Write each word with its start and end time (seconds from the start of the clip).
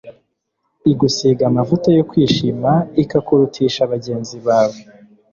igusiga 0.91 1.43
amavuta 1.49 1.89
yo 1.97 2.03
kwishima 2.09 2.71
ikakurutisha 3.03 3.81
bagenzi 3.93 4.37
bawe.» 4.47 4.79